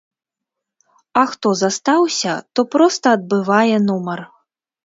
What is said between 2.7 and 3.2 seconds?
проста